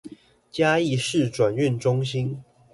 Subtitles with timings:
[0.49, 2.43] 嘉義市轉運中心